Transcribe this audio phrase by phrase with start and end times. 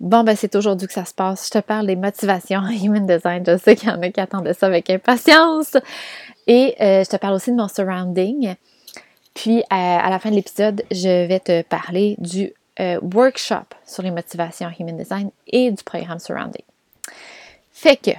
[0.00, 1.46] Bon, ben c'est aujourd'hui que ça se passe.
[1.46, 3.44] Je te parle des motivations Human Design.
[3.46, 5.76] Je sais qu'il y en a qui attendent ça avec impatience.
[6.46, 8.54] Et euh, je te parle aussi de mon surrounding.
[9.34, 14.10] Puis, à la fin de l'épisode, je vais te parler du euh, workshop sur les
[14.10, 16.64] motivations Human Design et du programme Surrounding.
[17.70, 18.10] Fait que,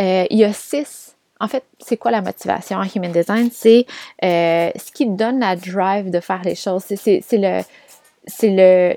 [0.00, 1.14] euh, il y a six.
[1.40, 3.50] En fait, c'est quoi la motivation en Human Design?
[3.52, 3.86] C'est
[4.20, 6.82] ce qui donne la drive de faire les choses.
[6.86, 7.62] C'est le,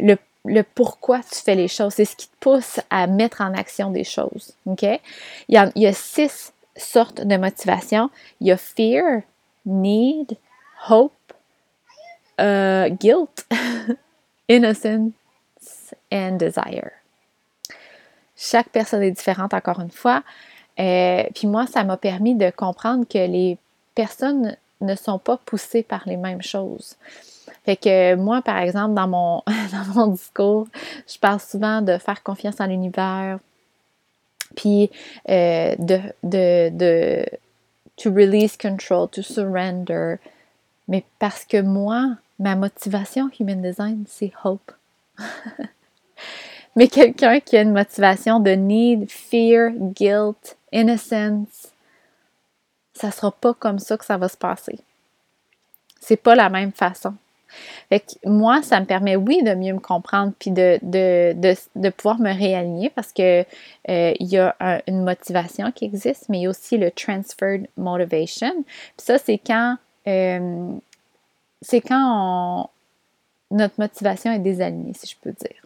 [0.02, 1.94] le, le pourquoi tu fais les choses.
[1.94, 4.54] C'est ce qui te pousse à mettre en action des choses.
[4.66, 4.84] OK?
[4.84, 8.10] Il y a, six sortes de motivation.
[8.40, 9.22] Il y a fear,
[9.66, 10.38] need,
[10.90, 11.14] hope,
[12.40, 13.46] uh, guilt,
[14.50, 15.12] innocence
[16.12, 16.92] and desire.
[18.36, 20.24] Chaque personne est différente, encore une fois.
[20.80, 23.58] Euh, puis moi, ça m'a permis de comprendre que les
[23.94, 26.96] personnes ne sont pas poussées par les mêmes choses.
[27.66, 30.68] Fait que moi, par exemple, dans mon, dans mon discours,
[31.08, 33.40] je parle souvent de faire confiance en l'univers,
[34.56, 34.90] puis
[35.30, 37.26] euh, de, de, de
[37.98, 40.18] to release control, to surrender.
[40.88, 44.72] Mais parce que moi, ma motivation Human Design, c'est hope.
[46.76, 51.68] Mais quelqu'un qui a une motivation de need, fear, guilt, innocence,
[52.94, 54.80] ça sera pas comme ça que ça va se passer.
[56.00, 57.14] C'est pas la même façon.
[57.90, 61.34] Fait que moi, ça me permet, oui, de mieux me comprendre puis de, de,
[61.76, 63.46] de, pouvoir me réaligner parce que
[63.90, 64.56] euh, y a
[64.88, 68.54] une motivation qui existe, mais il y a aussi le transferred motivation.
[68.64, 69.78] Puis ça, c'est quand
[70.08, 70.72] euh,
[71.62, 72.70] c'est quand
[73.52, 75.66] notre motivation est désalignée, si je peux dire.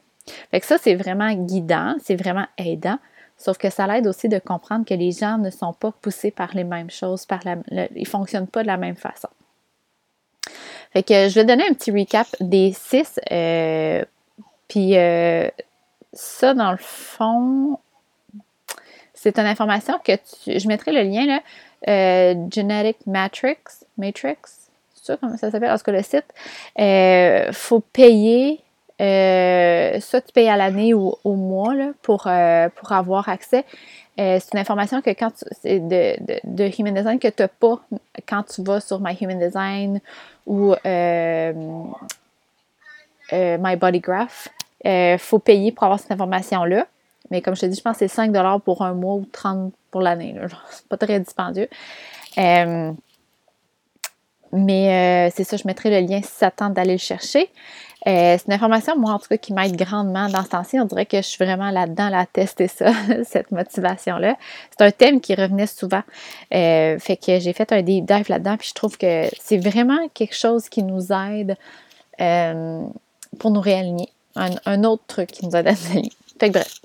[0.52, 2.98] Fait que ça, c'est vraiment guidant, c'est vraiment aidant.
[3.38, 6.56] Sauf que ça l'aide aussi de comprendre que les gens ne sont pas poussés par
[6.56, 9.30] les mêmes choses, par ils ne fonctionnent pas de la même façon.
[11.04, 13.20] Que je vais donner un petit recap des six.
[13.30, 14.06] Euh,
[14.70, 15.50] puis euh,
[16.14, 17.80] ça, dans le fond,
[19.14, 21.40] c'est une information que tu, je mettrai le lien là.
[21.88, 23.58] Euh, Genetic Matrix,
[23.98, 24.38] Matrix,
[24.96, 25.70] c'est ça comment ça s'appelle?
[25.70, 26.26] En tout cas, le site.
[26.78, 28.62] Il faut payer
[29.02, 32.30] euh, ça, tu payes à l'année ou au mois là, pour,
[32.76, 33.66] pour avoir accès.
[34.18, 35.32] C'est une information que quand
[35.62, 37.82] c'est de, de, de, Human Design que tu n'as pas
[38.28, 40.00] quand tu vas sur My Human Design
[40.46, 41.54] ou euh,
[43.34, 44.50] euh, My Body Graph.
[44.84, 46.86] Il euh, faut payer pour avoir cette information-là.
[47.32, 48.32] Mais comme je te dis, je pense que c'est 5
[48.64, 50.36] pour un mois ou 30 pour l'année.
[50.70, 51.68] C'est pas très dispendieux.
[54.56, 57.50] Mais c'est ça, je mettrai le lien si ça tente d'aller le chercher.
[58.06, 60.80] c'est une information, moi, en tout cas, qui m'aide grandement dans ce temps-ci.
[60.80, 62.92] On dirait que je suis vraiment là-dedans, à tester ça,
[63.24, 64.38] cette motivation-là.
[64.78, 66.04] C'est un thème qui revenait souvent.
[66.52, 70.36] fait que j'ai fait un deep dive là-dedans, puis je trouve que c'est vraiment quelque
[70.36, 71.58] chose qui nous aide
[73.40, 74.10] pour nous réaligner.
[74.36, 76.12] Un, autre truc qui nous aide à nous aligner.
[76.40, 76.82] Fait que bref.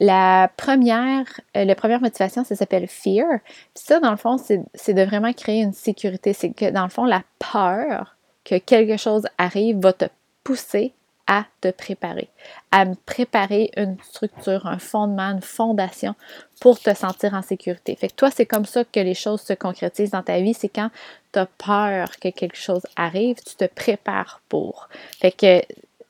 [0.00, 3.26] La première, la première motivation, ça s'appelle fear.
[3.74, 6.32] Puis ça, dans le fond, c'est de vraiment créer une sécurité.
[6.32, 10.06] C'est que, dans le fond, la peur que quelque chose arrive va te
[10.42, 10.94] pousser
[11.26, 12.28] à te préparer,
[12.72, 16.16] à préparer une structure, un fondement, une fondation
[16.60, 17.94] pour te sentir en sécurité.
[17.94, 20.68] Fait que toi, c'est comme ça que les choses se concrétisent dans ta vie, c'est
[20.68, 20.90] quand
[21.32, 24.88] tu as peur que quelque chose arrive, tu te prépares pour.
[25.20, 25.62] Fait que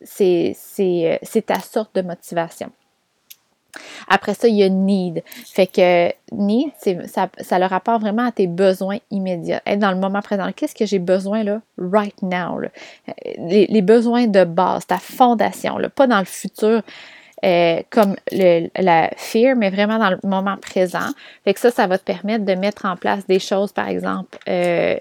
[0.05, 0.57] c'est
[1.45, 2.73] ta sorte de motivation.
[4.09, 5.23] Après ça, il y a need.
[5.47, 6.71] Fait que need,
[7.07, 9.63] ça, ça le rapport vraiment à tes besoins immédiats.
[9.67, 10.51] Être dans le moment présent.
[10.55, 12.61] Qu'est-ce que j'ai besoin là, right now?
[13.39, 16.83] Les, besoins de base, ta fondation, là, pas dans le futur.
[17.43, 21.09] Euh, comme la fear, mais vraiment dans le moment présent.
[21.45, 24.39] Fait que ça, ça va te permettre de mettre en place des choses, par exemple,
[24.47, 24.99] euh,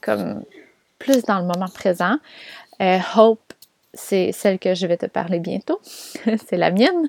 [0.00, 0.44] comme
[1.00, 2.16] plus dans le moment présent.
[2.80, 3.53] Euh, hope,
[3.94, 5.80] c'est celle que je vais te parler bientôt.
[6.46, 7.08] c'est la mienne.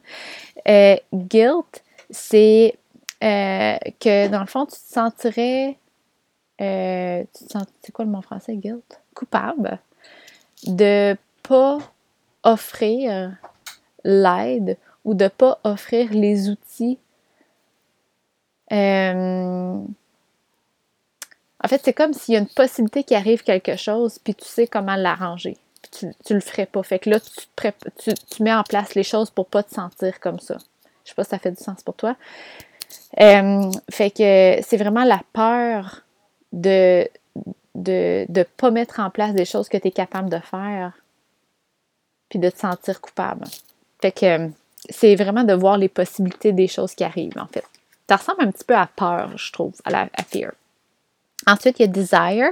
[0.68, 2.75] Euh, guilt, c'est
[3.23, 5.78] euh, que dans le fond, tu te sentirais.
[6.62, 7.23] Euh,
[7.81, 9.01] c'est quoi le mot français, guilt?
[9.13, 9.79] Coupable
[10.66, 11.78] de pas
[12.44, 13.38] offrir
[14.03, 16.97] l'aide ou de pas offrir les outils.
[18.72, 19.85] en
[21.67, 24.67] fait, c'est comme s'il y a une possibilité qu'il arrive quelque chose, puis tu sais
[24.67, 25.58] comment l'arranger
[25.97, 26.84] tu, le ferais pas.
[26.84, 30.40] Fait que là, tu, tu, mets en place les choses pour pas te sentir comme
[30.40, 30.58] ça.
[31.03, 32.16] Je sais pas si ça fait du sens pour toi.
[33.20, 36.02] Euh, fait que c'est vraiment la peur
[36.52, 37.08] de
[37.76, 40.94] de ne pas mettre en place des choses que tu es capable de faire,
[42.30, 43.46] puis de te sentir coupable.
[44.02, 44.50] Fait que
[44.90, 47.66] c'est vraiment de voir les possibilités des choses qui arrivent, en fait.
[48.08, 50.52] Ça ressemble un petit peu à peur, je trouve, à la à fear.
[51.47, 52.50] Ensuite, il y a desire.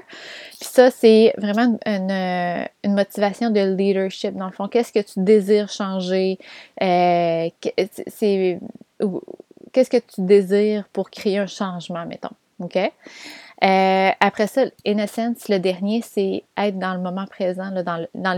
[0.59, 4.35] Puis ça, c'est vraiment une, une, motivation de leadership.
[4.35, 6.37] Dans le fond, qu'est-ce que tu désires changer?
[6.81, 8.03] Euh, qu'est-ce
[9.89, 12.35] que tu désires pour créer un changement, mettons.
[12.59, 12.77] OK?
[13.63, 18.33] Euh, après ça, innocence, le dernier, c'est être dans le moment présent, là, dans, dans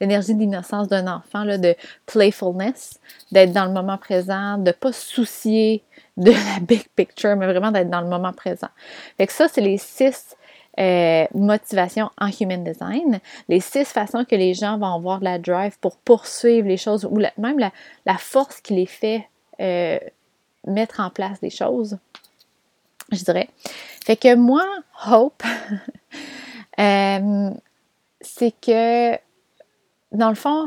[0.00, 1.76] l'énergie d'innocence d'un enfant, là, de
[2.06, 2.98] playfulness,
[3.30, 5.84] d'être dans le moment présent, de ne pas soucier
[6.16, 8.68] de la big picture, mais vraiment d'être dans le moment présent.
[9.16, 10.36] Fait que ça, c'est les six
[10.78, 15.38] euh, motivations en human design, les six façons que les gens vont avoir de la
[15.38, 19.26] drive pour poursuivre les choses, ou même la, force qui les fait
[19.60, 19.98] euh,
[20.66, 21.98] mettre en place des choses
[23.12, 23.48] je dirais.
[24.04, 24.64] Fait que moi,
[25.08, 25.42] hope,
[26.78, 27.50] euh,
[28.20, 29.16] c'est que,
[30.12, 30.66] dans le fond,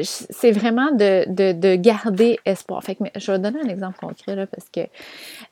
[0.00, 2.82] c'est vraiment de, garder espoir.
[2.82, 4.80] Fait que, je vais donner un exemple concret là, parce que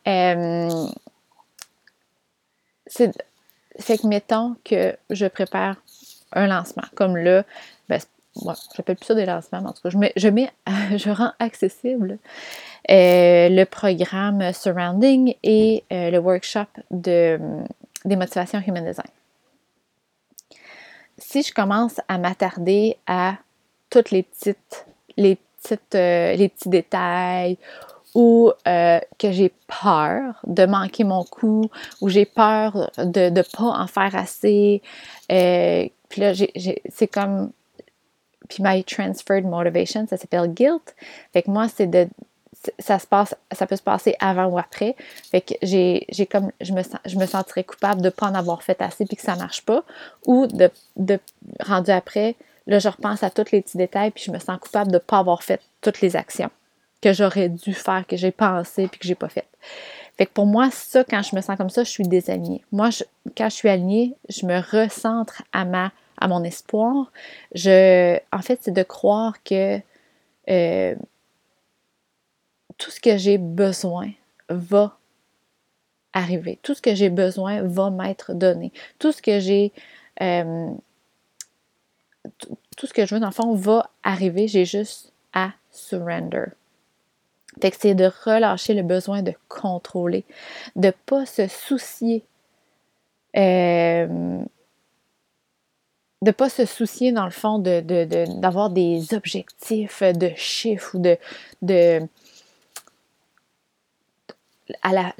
[0.08, 0.86] euh,
[2.86, 3.12] c'est
[3.78, 5.76] fait que mettons que je prépare
[6.32, 7.44] un lancement, comme là,
[7.88, 8.00] ben,
[8.42, 10.50] moi, j'appelle plus ça des lancements, mais en tout cas, je mets, je, mets,
[10.96, 12.18] je rends accessible
[12.90, 17.38] euh, le programme Surrounding et euh, le workshop de,
[18.04, 19.10] des motivations Human Design.
[21.18, 23.36] Si je commence à m'attarder à
[23.90, 27.58] toutes les petites, les petites, euh, les petits détails
[28.14, 31.70] ou que j'ai peur de manquer mon coup,
[32.00, 34.82] ou j'ai peur de ne pas en faire assez.
[35.28, 36.32] puis là,
[36.88, 37.52] c'est comme.
[38.48, 40.96] Puis my transferred motivation, ça s'appelle guilt.
[41.32, 42.08] Fait que moi, c'est de
[42.78, 44.96] ça se passe, ça peut se passer avant ou après.
[45.30, 48.62] Fait que j'ai, comme, je me, je me sentirais coupable de ne pas en avoir
[48.62, 49.84] fait assez puis que ça marche pas.
[50.26, 51.18] Ou de, de
[51.60, 52.36] rendu après,
[52.70, 55.00] là, je repense à tous les petits détails puis je me sens coupable de ne
[55.00, 56.50] pas avoir fait toutes les actions
[57.02, 59.46] que j'aurais dû faire, que j'ai pensé puis que j'ai pas fait.
[60.16, 62.62] Fait que pour moi, ça, quand je me sens comme ça, je suis désalignée.
[62.72, 62.90] Moi,
[63.36, 67.10] quand je suis alignée, je me recentre à ma à mon espoir.
[67.54, 69.80] Je, en fait, c'est de croire que
[70.50, 70.94] euh,
[72.76, 74.10] tout ce que j'ai besoin
[74.48, 74.98] va
[76.12, 76.58] arriver.
[76.62, 78.72] Tout ce que j'ai besoin va m'être donné.
[78.98, 79.72] Tout ce que j'ai.
[80.20, 80.70] Euh,
[82.76, 84.48] tout ce que je veux, dans le fond, va arriver.
[84.48, 86.46] J'ai juste à surrender.
[87.78, 90.24] C'est de relâcher le besoin de contrôler,
[90.76, 92.24] de ne pas se soucier.
[93.36, 94.06] Euh,
[96.22, 101.16] de ne pas se soucier, dans le fond, d'avoir de, des objectifs de chiffres ou
[101.62, 102.06] de,
[104.82, 105.14] à la,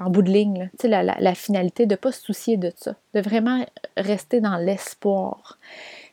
[0.00, 3.20] en bout de ligne, la, la, finalité, de ne pas se soucier de ça, de
[3.20, 3.66] vraiment
[3.96, 5.58] rester dans l'espoir.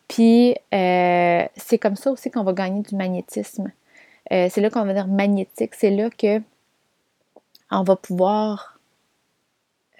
[0.07, 3.71] Puis, euh, c'est comme ça aussi qu'on va gagner du magnétisme.
[4.31, 5.75] Euh, c'est là qu'on va dire magnétique.
[5.75, 6.41] C'est là que
[7.71, 8.79] on va pouvoir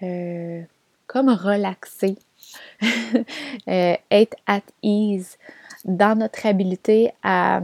[0.04, 0.62] euh,
[1.08, 2.18] comme relaxer,
[3.68, 5.38] être at ease
[5.84, 7.62] dans notre habilité à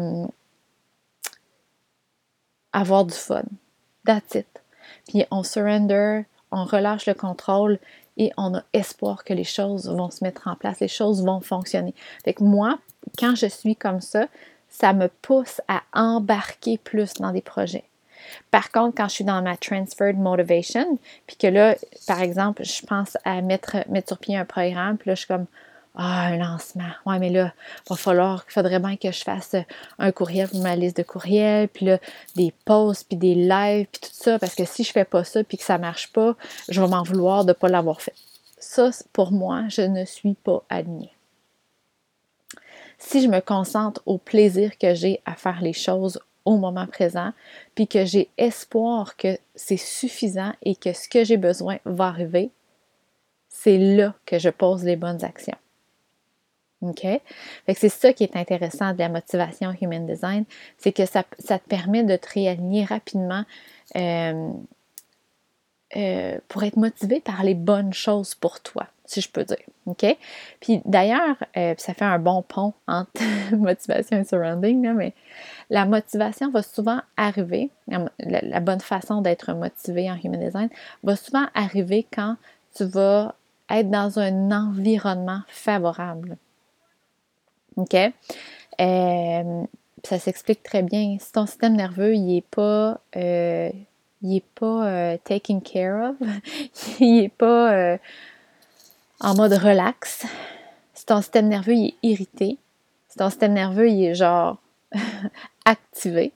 [2.74, 3.44] avoir du fun.
[4.06, 4.62] That's it
[5.08, 7.80] puis on surrender, on relâche le contrôle
[8.18, 11.42] et on a espoir que les choses vont se mettre en place, les choses vont
[11.42, 11.94] fonctionner.
[12.24, 12.80] Fait que moi,
[13.18, 14.28] quand je suis comme ça,
[14.70, 17.84] ça me pousse à embarquer plus dans des projets.
[18.52, 21.76] Par contre, quand je suis dans ma transferred motivation, puis que là,
[22.08, 25.28] par exemple, je pense à mettre, mettre sur pied un programme, puis là, je suis
[25.28, 25.48] comme,
[25.96, 26.92] ah, un lancement.
[27.06, 27.54] Ouais, mais là,
[27.86, 29.62] il va falloir, il faudrait bien que je fasse euh,
[30.00, 32.00] un courriel ma liste de courriels, puis là,
[32.36, 35.44] des posts, puis des lives, puis tout ça, parce que si je fais pas ça,
[35.44, 36.36] puis que ça marche pas,
[36.70, 38.16] je vais m'en vouloir de ne pas l'avoir fait.
[38.58, 41.12] Ça, pour moi, je ne suis pas alignée.
[42.98, 47.34] Si je me concentre au plaisir que j'ai à faire les choses au moment présent,
[47.76, 52.52] puis que j'ai espoir que c'est suffisant et que ce que j'ai besoin va arriver,
[53.50, 55.58] c'est là que je pose les bonnes actions.
[56.82, 57.06] OK?
[57.76, 60.46] c'est ça qui est intéressant de la motivation Human Design,
[60.78, 63.44] c'est que ça, te permet de te réaligner rapidement
[63.96, 64.52] euh,
[65.98, 69.58] euh, pour être motivé par les bonnes choses pour toi, si je peux dire.
[69.88, 70.06] OK?
[70.60, 73.22] Puis d'ailleurs, euh, ça fait un bon pont entre
[73.56, 75.14] motivation et surrounding, mais
[75.70, 80.70] la motivation va souvent arriver, la bonne façon d'être motivé en Human Design
[81.04, 82.38] va souvent arriver quand
[82.76, 83.36] tu vas
[83.70, 86.38] être dans un environnement favorable.
[87.82, 87.96] OK?
[88.80, 89.64] Euh,
[90.04, 91.18] ça s'explique très bien.
[91.20, 93.70] Si ton système nerveux, il n'est pas, euh,
[94.22, 96.16] il est pas euh, taken care of,
[97.00, 97.98] il n'est pas
[99.20, 100.26] en mode relax,
[100.94, 102.58] si ton système nerveux il est irrité,
[103.08, 104.58] si ton système nerveux il est genre
[105.66, 106.34] activé,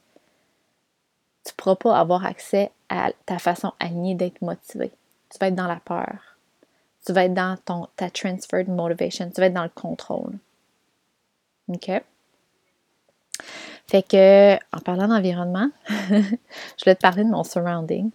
[1.45, 4.91] tu ne pourras pas avoir accès à ta façon alignée d'être motivé.
[5.29, 6.37] Tu vas être dans la peur.
[7.05, 9.29] Tu vas être dans ton, ta transferred motivation.
[9.29, 10.33] Tu vas être dans le contrôle.
[11.67, 11.91] OK?
[13.87, 18.11] Fait que, en parlant d'environnement, je vais te parler de mon surrounding.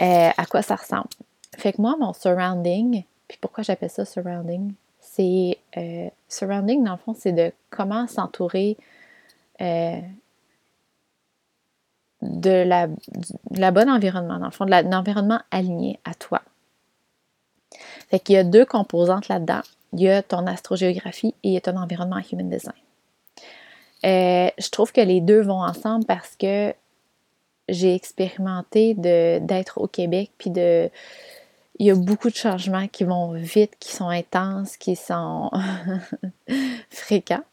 [0.00, 1.08] Euh, à quoi ça ressemble?
[1.56, 4.72] Fait que moi, mon surrounding, puis pourquoi j'appelle ça surrounding?
[5.00, 8.76] C'est euh, surrounding, dans le fond, c'est de comment s'entourer
[9.60, 10.00] euh,
[12.22, 12.88] de, la,
[13.52, 16.42] la bonne environnement, dans le fond, de l'environnement aligné à toi.
[18.08, 19.62] Fait qu'il y a deux composantes là-dedans.
[19.96, 22.74] Il y a ton astrogéographie et il y a ton environnement human design.
[24.04, 26.74] Euh, je trouve que les deux vont ensemble parce que
[27.68, 30.90] j'ai expérimenté d'être au Québec, puis de.
[31.78, 35.50] Il y a beaucoup de changements qui vont vite, qui sont intenses, qui sont
[36.90, 37.44] fréquents.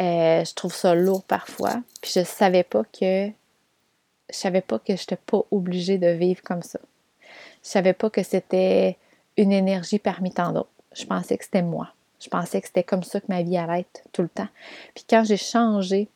[0.00, 1.82] Euh, je trouve ça lourd parfois.
[2.02, 3.28] Puis je savais pas que.
[3.28, 6.80] Je savais pas que je n'étais pas obligée de vivre comme ça.
[7.62, 8.96] Je savais pas que c'était
[9.36, 10.68] une énergie parmi tant d'autres.
[10.96, 11.90] Je pensais que c'était moi.
[12.20, 14.48] Je pensais que c'était comme ça que ma vie allait être tout le temps.
[14.94, 16.08] Puis quand j'ai changé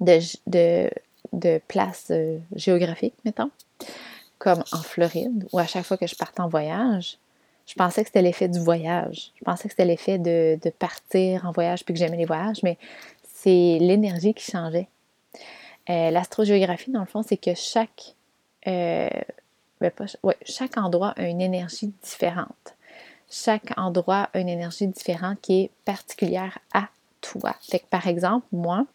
[0.00, 0.90] de,
[1.32, 3.50] de, place euh, géographique, mettons,
[4.38, 7.18] comme en Floride, où à chaque fois que je partais en voyage,
[7.66, 9.32] je pensais que c'était l'effet du voyage.
[9.36, 12.78] Je pensais que c'était l'effet de, partir en voyage puis que j'aimais les voyages, mais
[13.22, 14.88] c'est l'énergie qui changeait.
[15.88, 18.14] Euh, l'astrogéographie, dans le fond, c'est que chaque,
[18.66, 19.08] euh,
[19.80, 19.92] ben
[20.44, 22.74] chaque endroit a une énergie différente
[23.30, 26.88] chaque endroit a une énergie différente qui est particulière à
[27.20, 27.54] toi.
[27.60, 28.86] Fait que par exemple, moi,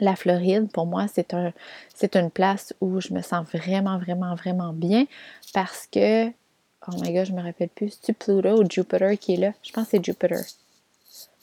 [0.00, 1.52] la Floride, pour moi, c'est un,
[1.94, 5.06] c'est une place où je me sens vraiment, vraiment, vraiment bien
[5.52, 9.38] parce que, oh my god, je me rappelle plus, c'est Pluto ou Jupiter qui est
[9.38, 9.52] là?
[9.62, 10.40] Je pense que c'est Jupiter.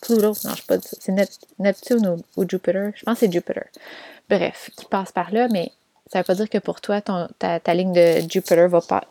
[0.01, 2.91] Pluto, non, je sais pas, c'est Neptune ou, Jupiter?
[2.95, 3.65] Je pense que c'est Jupiter.
[4.29, 5.71] Bref, qui passe par là, mais
[6.11, 9.03] ça ne veut pas dire que pour toi, ta, ta, ligne de Jupiter va pas,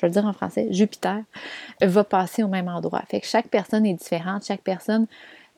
[0.00, 1.22] je vais le dire en français, Jupiter,
[1.82, 3.02] va passer au même endroit.
[3.08, 5.06] Fait que chaque personne est différente, chaque personne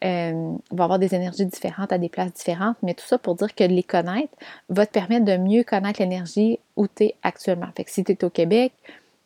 [0.02, 3.54] euh, va avoir des énergies différentes à des places différentes, mais tout ça pour dire
[3.54, 4.34] que les connaître
[4.68, 7.68] va te permettre de mieux connaître l'énergie où tu es actuellement.
[7.76, 8.72] Fait que si tu es au Québec,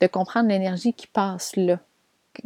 [0.02, 1.78] de comprendre l'énergie qui passe là.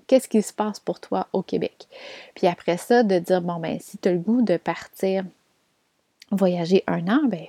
[0.07, 1.89] Qu'est-ce qui se passe pour toi au Québec?
[2.37, 5.25] Puis après ça, de dire, bon, ben, si tu as le goût de partir
[6.31, 7.47] voyager un an, ben,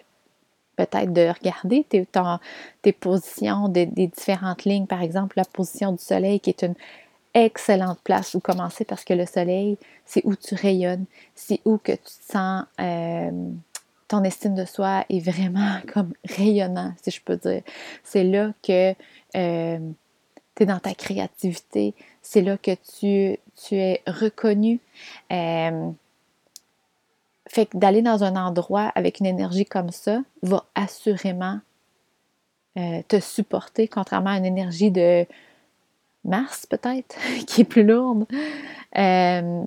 [0.86, 4.88] peut-être de regarder tes, positions des, différentes lignes.
[4.88, 6.76] Par exemple, la position du soleil qui est une
[7.34, 11.94] excellente place où commencer parce que le soleil, c'est où tu rayonnes, c'est où que
[11.94, 13.32] tu te sens, euh,
[14.08, 17.62] ton estime de soi est vraiment comme rayonnant, si je peux dire.
[18.04, 18.94] C'est là que
[19.36, 19.80] euh,
[20.56, 24.80] tu es dans ta créativité, c'est là que tu, tu es reconnu.
[25.32, 25.92] Euh,
[27.52, 31.60] fait que d'aller dans un endroit avec une énergie comme ça va assurément
[32.78, 35.26] euh, te supporter, contrairement à une énergie de
[36.24, 37.18] Mars, peut-être,
[37.48, 38.26] qui est plus lourde.
[38.98, 39.64] Euh,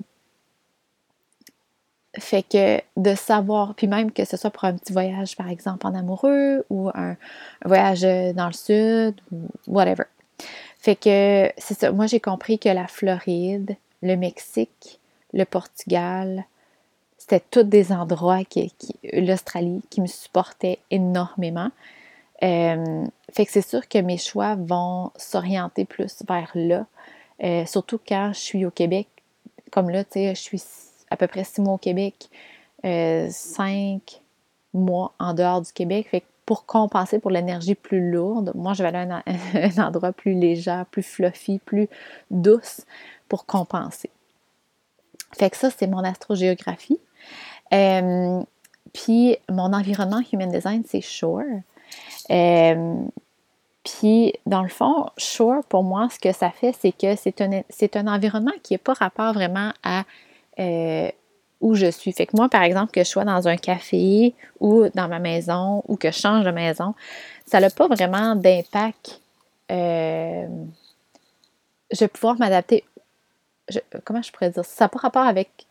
[2.17, 5.85] fait que de savoir, puis même que ce soit pour un petit voyage, par exemple,
[5.85, 7.17] en amoureux ou un,
[7.65, 8.01] voyage
[8.33, 10.05] dans le sud ou whatever.
[10.79, 11.91] Fait que c'est ça.
[11.91, 14.99] Moi, j'ai compris que la Floride, le Mexique,
[15.33, 16.45] le Portugal,
[17.27, 18.71] c'était tous des endroits qui,
[19.11, 21.71] l'Australie qui me supportaient énormément.
[22.43, 23.03] Euh,
[23.33, 26.85] fait que c'est sûr que mes choix vont s'orienter plus vers là.
[27.43, 29.07] Euh, surtout quand je suis au Québec.
[29.71, 30.61] Comme là, tu sais, je suis
[31.09, 32.29] à peu près six mois au Québec,
[32.85, 34.21] euh, cinq
[34.75, 36.07] mois en dehors du Québec.
[36.11, 40.11] Fait que pour compenser pour l'énergie plus lourde, moi, je vais aller à un, endroit
[40.11, 41.89] plus léger, plus fluffy, plus
[42.29, 42.81] douce
[43.27, 44.11] pour compenser.
[45.35, 46.99] Fait que ça, c'est mon astrogéographie.
[47.73, 48.41] Euh,
[48.93, 51.41] puis mon environnement Human Design, c'est Shore.
[52.31, 52.95] Euh,
[53.83, 57.61] puis, dans le fond, Shore, pour moi, ce que ça fait, c'est que c'est un,
[57.93, 60.03] un environnement qui n'a pas rapport vraiment à
[60.59, 61.09] euh,
[61.61, 62.11] où je suis.
[62.11, 65.83] Fait que moi, par exemple, que je sois dans un café ou dans ma maison
[65.87, 66.95] ou que je change de maison,
[67.45, 69.21] ça n'a pas vraiment d'impact.
[69.69, 70.47] je
[71.91, 72.83] vais pouvoir m'adapter.
[74.03, 74.65] comment je pourrais dire?
[74.65, 75.67] Ça n'a pas rapport avec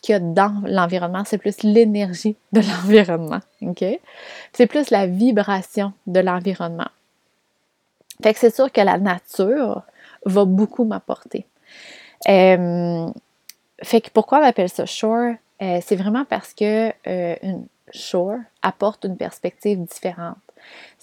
[0.00, 3.40] qu'il y a dans l'environnement, c'est plus l'énergie de l'environnement.
[3.62, 3.84] OK?
[4.52, 6.88] C'est plus la vibration de l'environnement.
[8.22, 9.82] Fait que c'est sûr que la nature
[10.26, 11.46] va beaucoup m'apporter.
[13.82, 15.34] Fait que pourquoi on appelle ça shore?
[15.62, 20.36] Euh, c'est vraiment parce que euh, une shore apporte une perspective différente.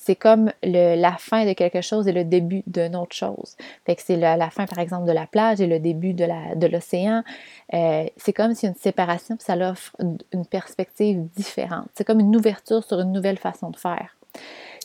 [0.08, 3.58] C'est comme la fin de quelque chose et le début d'une autre chose.
[3.98, 7.26] C'est la, fin, par exemple, de la plage et le début de l'océan.
[7.74, 11.90] Euh, c'est comme si une séparation, ça offre une, perspective différente.
[11.94, 14.16] C'est comme une ouverture sur une nouvelle façon de faire.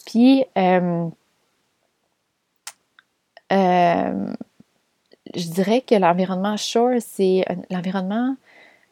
[0.06, 1.06] Puis, euh,
[3.52, 4.26] euh,
[5.36, 8.34] je dirais que l'environnement shore, c'est l'environnement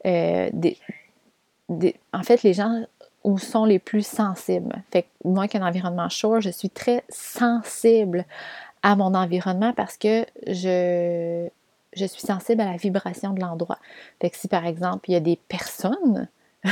[0.05, 0.77] des,
[2.13, 2.85] En fait, les gens
[3.25, 4.83] où sont les plus sensibles.
[4.91, 8.25] Fait que moi, qu'un environnement shore, je suis très sensible
[8.83, 11.49] à mon environnement parce que je,
[11.93, 13.79] je suis sensible à la vibration de l'endroit.
[14.21, 16.29] Fait si par exemple, il y a des personnes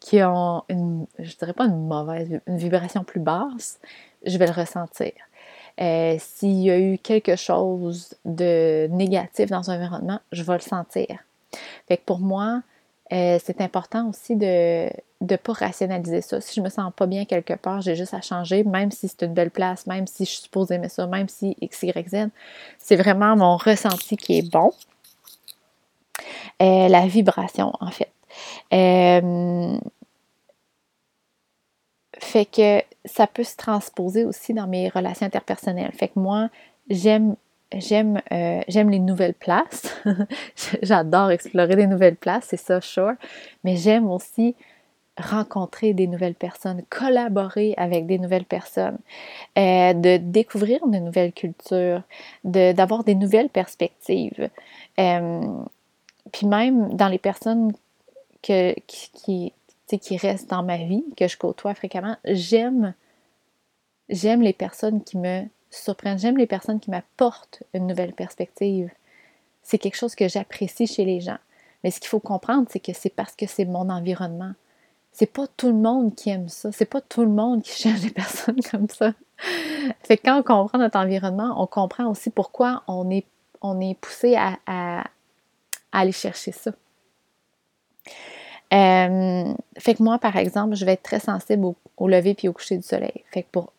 [0.00, 3.80] qui ont une, je dirais pas une mauvaise, une vibration plus basse,
[4.24, 5.12] je vais le ressentir.
[5.80, 10.60] Euh, S'il y a eu quelque chose de négatif dans un environnement, je vais le
[10.60, 11.18] sentir.
[11.86, 12.62] Fait pour moi,
[13.12, 16.40] euh, c'est important aussi de ne pas rationaliser ça.
[16.40, 19.22] Si je me sens pas bien quelque part, j'ai juste à changer, même si c'est
[19.22, 22.28] une belle place, même si je suis supposée aimer ça, même si X, Y, Z.
[22.78, 24.72] C'est vraiment mon ressenti qui est bon.
[26.60, 28.10] Euh, la vibration, en fait.
[28.72, 29.78] Euh,
[32.18, 35.92] fait que ça peut se transposer aussi dans mes relations interpersonnelles.
[35.92, 36.50] Fait que moi,
[36.90, 37.36] j'aime
[37.74, 39.94] j'aime euh, j'aime les nouvelles places.
[40.82, 43.14] J'adore explorer des nouvelles places, c'est ça, sure.
[43.64, 44.54] Mais j'aime aussi
[45.18, 48.98] rencontrer des nouvelles personnes, collaborer avec des nouvelles personnes,
[49.58, 52.02] euh, de découvrir de nouvelles cultures,
[52.44, 54.48] d'avoir des nouvelles perspectives.
[55.00, 55.40] Euh,
[56.32, 57.72] puis même dans les personnes
[58.42, 59.52] que, qui,
[59.88, 62.94] qui, qui restent dans ma vie, que je côtoie fréquemment, j'aime
[64.08, 65.44] j'aime les personnes qui me
[66.16, 68.90] J'aime les personnes qui m'apportent une nouvelle perspective.
[69.62, 71.38] C'est quelque chose que j'apprécie chez les gens.
[71.84, 74.52] Mais ce qu'il faut comprendre, c'est que c'est parce que c'est mon environnement.
[75.12, 76.72] C'est pas tout le monde qui aime ça.
[76.72, 79.12] C'est pas tout le monde qui cherche des personnes comme ça.
[80.02, 85.04] Fait que quand on comprend notre environnement, on comprend aussi pourquoi on est, poussé à
[85.92, 86.72] aller chercher ça.
[88.72, 92.52] Euh, fait que moi, par exemple, je vais être très sensible au, lever puis au
[92.52, 93.24] coucher du soleil.
[93.32, 93.72] Fait que pour,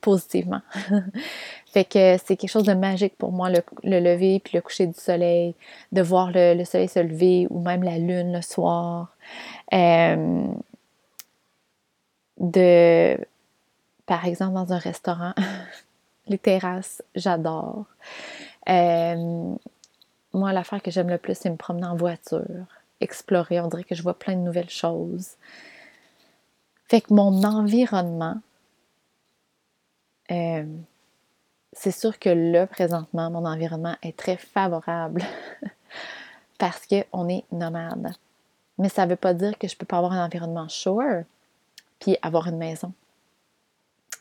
[0.00, 0.60] positivement.
[1.66, 4.98] fait que c'est quelque chose de magique pour moi, le, lever puis le coucher du
[4.98, 5.54] soleil,
[5.92, 9.14] de voir le, soleil se lever ou même la lune le soir.
[9.72, 10.44] Euh,
[12.38, 13.18] de,
[14.06, 15.32] par exemple, dans un restaurant,
[16.28, 17.86] les terrasses, j'adore.
[18.68, 19.54] Euh,
[20.32, 22.66] moi, l'affaire que j'aime le plus, c'est me promener en voiture
[23.00, 23.60] explorer.
[23.60, 25.36] On dirait que je vois plein de nouvelles choses.
[26.88, 28.40] Fait que mon environnement,
[30.30, 30.64] euh,
[31.72, 35.22] c'est sûr que là, présentement, mon environnement est très favorable
[36.58, 38.12] parce qu'on est nomade.
[38.78, 41.24] Mais ça ne veut pas dire que je ne peux pas avoir un environnement shore
[41.98, 42.92] puis avoir une maison.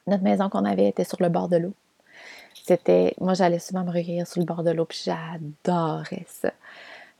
[0.07, 1.73] Notre maison qu'on avait était sur le bord de l'eau.
[2.63, 6.51] C'était, moi, j'allais souvent me recueillir sur le bord de l'eau, puis j'adorais ça.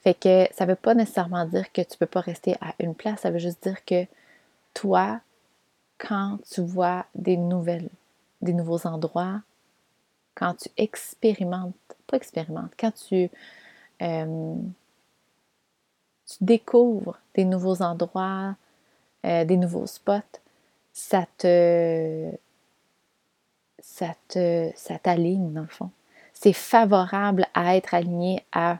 [0.05, 3.21] Fait que ça veut pas nécessairement dire que tu peux pas rester à une place,
[3.21, 4.05] ça veut juste dire que
[4.75, 5.19] toi,
[5.97, 7.89] quand tu vois des nouvelles,
[8.39, 9.41] des nouveaux endroits,
[10.35, 11.73] quand tu expérimentes,
[12.05, 13.31] pas expérimentes, quand tu,
[14.03, 14.55] euh,
[16.27, 18.55] tu découvres des nouveaux endroits,
[19.25, 20.39] euh, des nouveaux spots,
[20.93, 22.29] ça te,
[23.79, 25.89] ça te, ça t'aligne dans le fond.
[26.31, 28.77] C'est favorable à être aligné à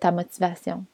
[0.00, 0.84] ta motivation.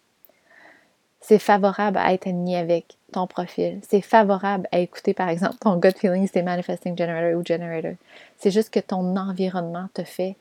[1.20, 3.80] C'est favorable à être aligné avec ton profil.
[3.82, 7.94] C'est favorable à écouter, par exemple, ton gut feeling, c'est manifesting generator ou generator.
[8.36, 10.36] C'est juste que ton environnement te fait,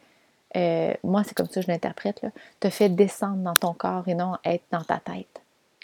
[0.55, 2.25] euh, moi c'est comme ça que je l'interprète,
[2.59, 5.41] te fait descendre dans ton corps et non être dans ta tête.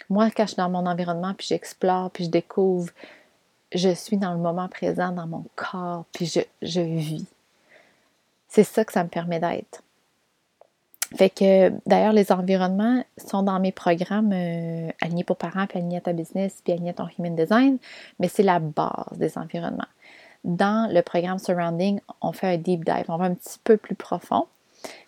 [0.08, 2.90] Moi, quand je suis dans mon environnement, puis j'explore, puis je découvre,
[3.74, 7.26] je suis dans le moment présent, dans mon corps, puis je, je vis.
[8.48, 9.82] C'est ça que ça me permet d'être.
[11.14, 15.98] Fait que d'ailleurs, les environnements sont dans mes programmes euh, alignés pour parents, puis alignés
[15.98, 17.78] à ta business, puis alignés à ton human design,
[18.18, 19.88] mais c'est la base des environnements.
[20.44, 23.94] Dans le programme Surrounding, on fait un deep dive, on va un petit peu plus
[23.94, 24.46] profond.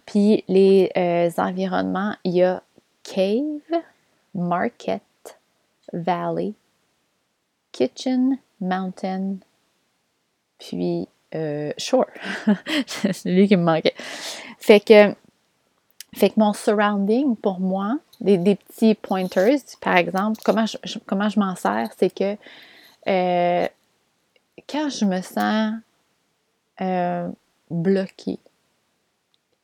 [0.07, 2.63] Puis les euh, environnements, il y a
[3.03, 3.83] cave,
[4.35, 5.03] market,
[5.93, 6.53] valley,
[7.73, 9.37] kitchen, mountain,
[10.59, 12.07] puis euh, shore.
[12.87, 13.95] c'est lui qui me manquait.
[14.59, 15.15] Fait que
[16.15, 21.39] fait que mon surrounding, pour moi, des, petits pointers, par exemple, comment je, comment je
[21.39, 22.37] m'en sers, c'est que
[23.09, 23.69] euh,
[24.69, 25.75] quand je me sens
[26.81, 27.29] euh,
[27.71, 28.39] bloquée,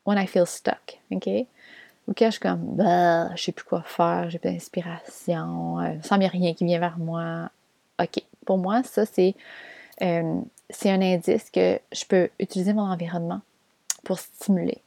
[0.04, 1.26] when I feel stuck, OK?
[1.26, 5.94] Ou quand je suis comme, bah, je sais plus quoi faire, j'ai pas d'inspiration, euh,
[6.02, 7.50] sans rien qui vient vers moi.
[8.00, 8.22] OK.
[8.46, 9.34] Pour moi, ça, c'est
[10.70, 13.42] c'est un indice que je peux utiliser mon environnement
[14.02, 14.80] pour stimuler.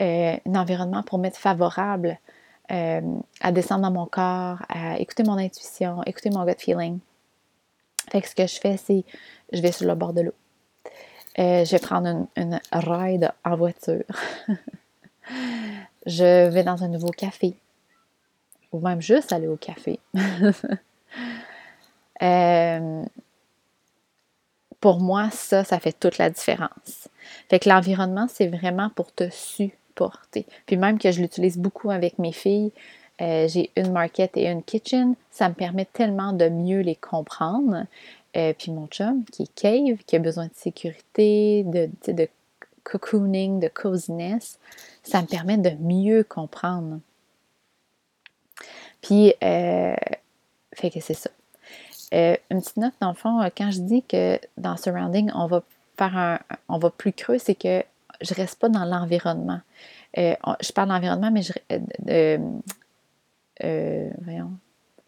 [0.00, 2.18] Euh, un environnement pour m'être favorable
[2.72, 3.00] euh,
[3.40, 6.98] à descendre dans mon corps, à écouter mon intuition, écouter mon gut feeling.
[8.10, 9.04] Fait que ce que je fais, c'est
[9.52, 10.34] je vais sur le bord de l'eau.
[11.38, 14.02] Euh, je vais prendre une, ride en voiture.
[16.06, 17.54] je vais dans un nouveau café.
[18.72, 20.00] Ou même juste aller au café.
[24.80, 27.08] pour moi, ça, ça fait toute la différence.
[27.48, 29.78] Fait que l'environnement, c'est vraiment pour te supporter.
[30.66, 32.72] Puis même que je l'utilise beaucoup avec mes filles,
[33.20, 37.86] euh, j'ai une market et une kitchen, ça me permet tellement de mieux les comprendre.
[38.36, 42.28] Euh, puis mon chum, qui est cave, qui a besoin de sécurité, de,
[42.82, 44.58] cocooning, de coziness,
[45.02, 46.98] ça me permet de mieux comprendre.
[49.00, 49.94] Puis, euh,
[50.74, 51.30] fait que c'est ça.
[52.12, 55.62] Une petite note, dans le fond, quand je dis que dans Surrounding, on va
[55.96, 56.38] faire un.
[56.68, 57.82] on va plus creux, c'est que
[58.20, 59.60] je reste pas dans l'environnement.
[60.18, 61.52] Euh, je parle d'environnement, mais je.
[64.24, 64.52] voyons.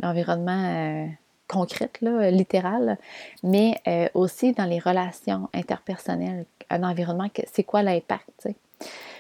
[0.03, 1.09] L'environnement
[1.49, 2.99] concret, là, littéral,
[3.43, 3.81] mais
[4.13, 6.45] aussi dans les relations interpersonnelles.
[6.69, 8.49] Un environnement, c'est quoi l'impact,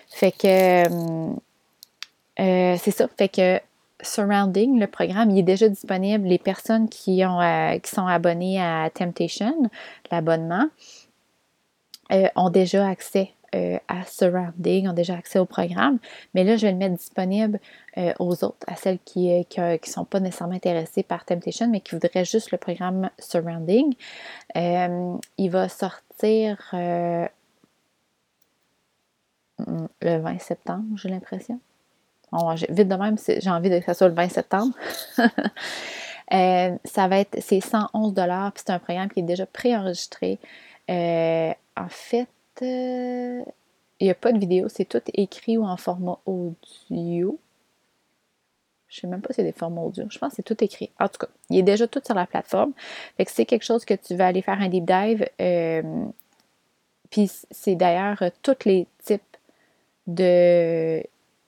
[0.09, 0.85] Fait que.
[2.37, 3.09] c'est ça.
[3.16, 3.61] Fait que
[4.03, 6.27] Surrounding, le programme, il est déjà disponible.
[6.29, 9.70] Les personnes qui, ont, euh, qui sont abonnées à Temptation,
[10.11, 10.68] l'abonnement,
[12.12, 15.99] euh, ont déjà accès euh, à Surrounding, ont déjà accès au programme.
[16.35, 17.59] Mais là, je vais le mettre disponible
[18.19, 22.27] aux autres, à celles qui ne sont pas nécessairement intéressées par Temptation, mais qui voudraient
[22.27, 23.95] juste le programme Surrounding.
[24.55, 27.29] il va sortir le
[30.03, 31.59] 20 septembre, j'ai l'impression
[32.69, 34.75] vite de même, j'ai envie que ça soit le 20 septembre.
[36.33, 40.40] Euh, ça va être, c'est 111 dollars, puis c'est un programme qui est déjà préenregistré.
[40.90, 42.27] Euh, en fait,
[42.62, 43.42] euh,
[44.01, 47.38] il n'y a pas de vidéo, c'est tout écrit ou en format audio.
[48.88, 50.05] Je ne sais même pas si c'est des formats audio.
[50.09, 50.90] Je pense que c'est tout écrit.
[51.01, 52.73] En tout cas, il est déjà tout sur la plateforme.
[53.16, 55.29] Fait que c'est quelque chose que tu veux aller faire un deep dive.
[57.11, 59.23] puis c'est d'ailleurs tous les types
[60.07, 61.03] de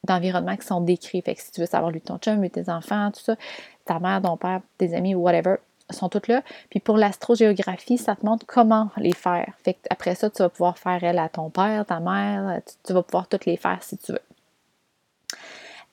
[0.04, 1.22] d'environnement qui sont décrits.
[1.22, 3.36] Fait que si tu veux savoir lui, ton chum, lui, tes enfants, tout ça,
[3.84, 5.56] ta mère, ton père, tes amis, whatever,
[5.90, 6.42] sont toutes là.
[6.70, 9.52] Puis pour l'astrogéographie, ça te montre comment les faire.
[9.64, 12.92] Fait que après ça, tu vas pouvoir faire elle à ton père, ta mère, tu,
[12.92, 14.20] vas pouvoir toutes les faire si tu veux.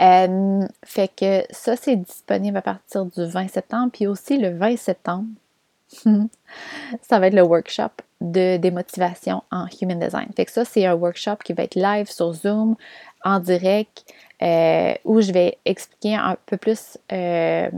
[0.01, 3.91] Euh, fait que ça, c'est disponible à partir du 20 septembre.
[3.93, 5.27] Puis aussi le 20 septembre,
[7.01, 10.27] ça va être le workshop de démotivation en Human Design.
[10.35, 12.75] Fait que ça, c'est un workshop qui va être live sur Zoom
[13.23, 14.05] en direct
[14.41, 17.69] euh, où je vais expliquer un peu plus euh,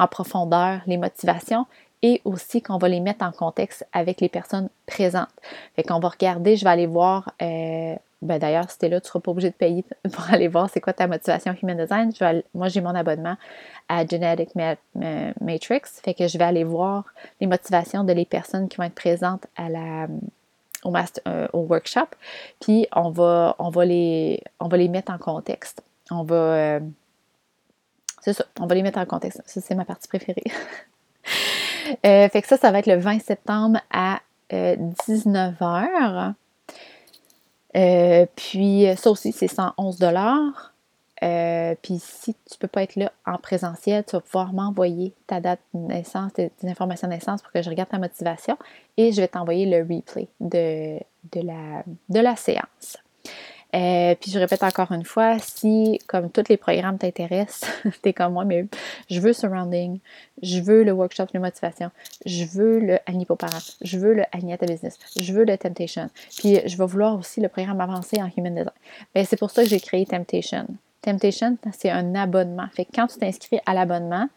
[0.00, 1.66] en profondeur les motivations
[2.02, 5.28] et aussi qu'on va les mettre en contexte avec les personnes présentes.
[5.76, 9.00] Fait qu'on va regarder, je vais aller voir, euh, ben d'ailleurs, si tu es là,
[9.02, 12.10] tu seras pas obligé de payer pour aller voir c'est quoi ta motivation Human Design.
[12.54, 13.36] moi, j'ai mon abonnement
[13.90, 17.04] à Genetic Matrix, fait que je vais aller voir
[17.40, 20.06] les motivations de les personnes qui vont être présentes à la,
[20.84, 20.94] au,
[21.28, 22.08] euh, au workshop,
[22.60, 25.82] puis on va, on, va les, on va les mettre en contexte.
[26.10, 26.34] On va.
[26.34, 26.80] Euh,
[28.20, 29.42] c'est ça, on va les mettre en contexte.
[29.46, 30.44] Ça, c'est ma partie préférée.
[32.06, 36.34] Euh, fait que ça, ça va être le 20 septembre à 19h.
[38.36, 39.98] puis ça aussi, c'est 111
[41.22, 45.12] euh, puis si tu ne peux pas être là en présentiel, tu vas pouvoir m'envoyer
[45.26, 48.56] ta date de naissance, tes, informations de naissance pour que je regarde ta motivation
[48.96, 50.98] et je vais t'envoyer le replay de,
[51.32, 52.96] de, la, de la séance.
[53.74, 57.70] Euh, puis je répète encore une fois, si comme tous les programmes t'intéressent,
[58.02, 58.66] t'es comme moi, mais
[59.08, 60.00] je veux surrounding,
[60.42, 61.90] je veux le workshop de motivation,
[62.26, 63.38] je veux le aligné pour
[63.80, 67.40] je veux le aligné à business, je veux le temptation, puis je vais vouloir aussi
[67.40, 68.70] le programme avancé en human design.
[69.14, 70.66] Ben, c'est pour ça que j'ai créé Temptation.
[71.02, 72.66] Temptation, c'est un abonnement.
[72.72, 74.28] Fait que quand tu t'inscris à l'abonnement,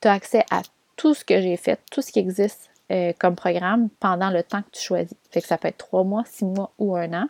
[0.00, 0.62] tu as accès à
[0.96, 4.62] tout ce que j'ai fait, tout ce qui existe euh, comme programme pendant le temps
[4.62, 5.14] que tu choisis.
[5.30, 7.26] Fait que ça peut être trois mois, six mois ou un an.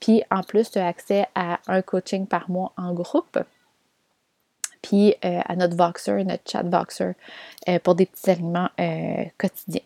[0.00, 3.38] Puis en plus, tu as accès à un coaching par mois en groupe.
[4.82, 7.12] Puis euh, à notre Voxer, notre chat Voxer
[7.68, 8.70] euh, pour des petits aliments
[9.38, 9.82] quotidiens.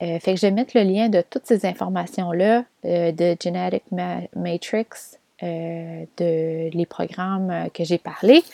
[0.00, 6.04] fait que je vais mettre le lien de toutes ces informations-là de Genetic Matrix euh,
[6.16, 8.44] de les programmes euh, que j'ai parlé.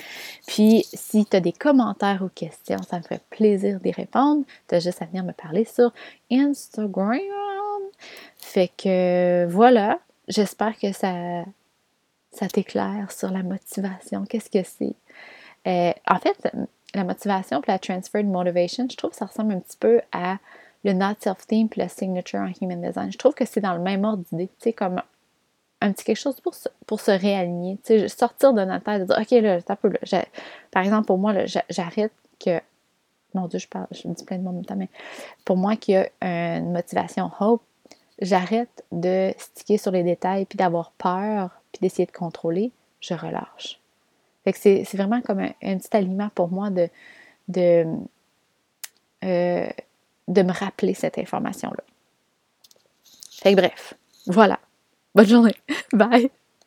[0.46, 4.44] Puis, si tu as des commentaires ou questions, ça me ferait plaisir d'y répondre.
[4.66, 5.92] Tu as juste à venir me parler sur
[6.32, 7.20] Instagram.
[8.38, 9.98] Fait que voilà,
[10.30, 11.44] j'espère que ça,
[12.32, 14.24] ça t'éclaire sur la motivation.
[14.24, 14.94] Qu'est-ce que c'est?
[15.66, 16.50] Euh, en fait,
[16.94, 20.38] la motivation et la transferred motivation, je trouve que ça ressemble un petit peu à
[20.84, 23.12] le Not Self-Theme puis le Signature en Human Design.
[23.12, 25.02] Je trouve que c'est dans le même ordre d'idée, tu sais, comme
[25.82, 29.30] un petit quelque chose pour se, pour se réaligner, sortir de notre tête, dire, OK,
[29.42, 30.24] là, un peu, là,
[30.70, 31.34] par exemple, pour moi,
[31.68, 32.60] j'arrête que,
[33.34, 34.88] mon Dieu, je parle, je me dis plein de mots mais
[35.44, 37.62] pour moi, qu'il y a une motivation hope,
[38.20, 43.80] j'arrête de sticker sur les détails, puis d'avoir peur, puis d'essayer de contrôler, je relâche.
[44.44, 46.88] Fait que c'est vraiment comme un, petit aliment pour moi de,
[49.24, 49.68] euh,
[50.28, 51.82] de me rappeler cette information-là.
[53.42, 53.94] Fait que bref,
[54.26, 54.58] voilà.
[55.14, 55.54] Bonne journée.
[55.92, 56.30] Bye.